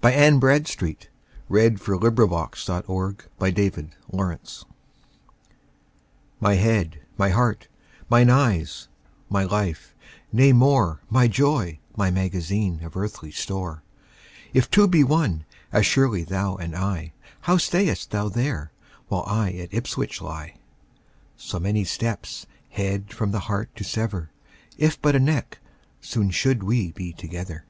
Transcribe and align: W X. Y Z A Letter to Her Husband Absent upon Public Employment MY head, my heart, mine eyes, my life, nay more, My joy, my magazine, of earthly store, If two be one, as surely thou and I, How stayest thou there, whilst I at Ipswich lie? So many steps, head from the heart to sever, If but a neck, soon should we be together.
W 0.00 0.14
X. 0.16 0.76
Y 0.80 0.86
Z 0.94 1.08
A 1.50 1.50
Letter 1.52 1.76
to 1.76 1.98
Her 2.06 2.10
Husband 2.14 2.32
Absent 2.32 2.84
upon 2.86 3.14
Public 3.36 3.94
Employment 4.12 4.64
MY 6.38 6.54
head, 6.54 7.00
my 7.18 7.30
heart, 7.30 7.66
mine 8.08 8.30
eyes, 8.30 8.86
my 9.28 9.42
life, 9.42 9.92
nay 10.32 10.52
more, 10.52 11.00
My 11.10 11.26
joy, 11.26 11.80
my 11.96 12.12
magazine, 12.12 12.80
of 12.84 12.96
earthly 12.96 13.32
store, 13.32 13.82
If 14.54 14.70
two 14.70 14.86
be 14.86 15.02
one, 15.02 15.44
as 15.72 15.84
surely 15.84 16.22
thou 16.22 16.54
and 16.54 16.76
I, 16.76 17.12
How 17.40 17.56
stayest 17.56 18.12
thou 18.12 18.28
there, 18.28 18.70
whilst 19.08 19.28
I 19.32 19.50
at 19.54 19.74
Ipswich 19.74 20.20
lie? 20.20 20.54
So 21.36 21.58
many 21.58 21.82
steps, 21.82 22.46
head 22.70 23.12
from 23.12 23.32
the 23.32 23.40
heart 23.50 23.74
to 23.74 23.82
sever, 23.82 24.30
If 24.78 25.02
but 25.02 25.16
a 25.16 25.18
neck, 25.18 25.58
soon 26.00 26.30
should 26.30 26.62
we 26.62 26.92
be 26.92 27.12
together. 27.12 27.64